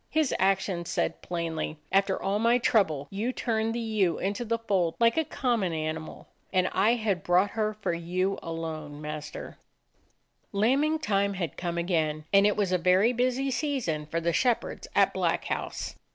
His 0.09 0.33
actions 0.39 0.89
said 0.89 1.21
plainly: 1.21 1.77
"After 1.91 2.19
all 2.19 2.39
my 2.39 2.57
trouble, 2.57 3.07
you 3.11 3.31
turn 3.31 3.71
the 3.71 3.79
ewe 3.79 4.17
into 4.17 4.43
the 4.43 4.57
fold 4.57 4.95
like 4.99 5.15
a 5.15 5.23
common 5.23 5.73
animal; 5.73 6.27
and 6.51 6.67
I 6.71 6.95
had 6.95 7.21
brought 7.21 7.51
her 7.51 7.75
for 7.75 7.93
you 7.93 8.39
alone, 8.41 8.99
master." 8.99 9.47
84 9.47 9.47
A 9.47 9.51
DOG 9.51 9.57
OF 9.57 10.01
THE 10.07 10.07
ETTRICK 10.07 10.31
HILLS 10.31 10.61
Lambing 10.63 10.99
time 11.05 11.33
had 11.35 11.57
come 11.57 11.77
again, 11.77 12.25
and 12.33 12.47
it 12.47 12.57
was 12.57 12.71
a 12.71 12.77
very 12.79 13.13
busy 13.13 13.51
season 13.51 14.07
for 14.07 14.19
the 14.19 14.33
shepherds 14.33 14.87
at 14.95 15.13
Black 15.13 15.45
House. 15.45 15.93